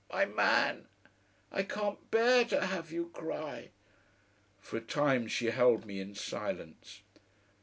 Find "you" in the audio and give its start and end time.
2.91-3.09